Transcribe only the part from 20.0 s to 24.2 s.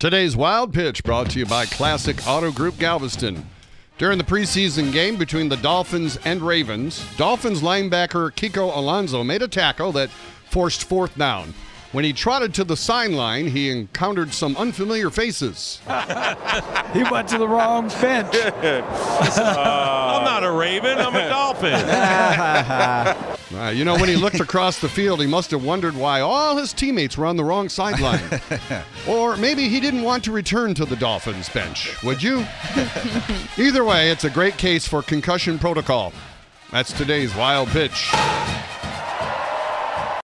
not a Raven. I'm a Dolphin. Uh, you know, when he